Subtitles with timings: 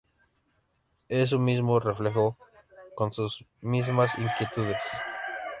[1.09, 2.35] Es su mismo reflejo
[2.95, 4.81] con sus mismas inquietudes.